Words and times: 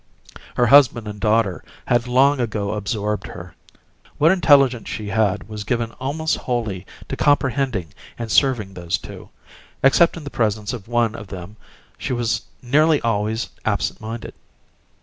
Her 0.55 0.65
husband 0.65 1.07
and 1.07 1.17
her 1.17 1.29
daughter 1.29 1.63
had 1.85 2.07
long 2.07 2.39
ago 2.39 2.71
absorbed 2.71 3.27
her. 3.27 3.53
What 4.17 4.31
intelligence 4.31 4.89
she 4.89 5.09
had 5.09 5.47
was 5.47 5.63
given 5.63 5.91
almost 5.99 6.35
wholly 6.37 6.87
to 7.07 7.15
comprehending 7.15 7.93
and 8.17 8.31
serving 8.31 8.73
those 8.73 8.97
two, 8.97 9.29
and 9.29 9.29
except 9.87 10.17
in 10.17 10.23
the 10.23 10.31
presence 10.31 10.73
of 10.73 10.87
one 10.87 11.13
of 11.13 11.27
them 11.27 11.55
she 11.99 12.13
was 12.13 12.41
nearly 12.63 12.99
always 13.01 13.49
absent 13.63 14.01
minded. 14.01 14.33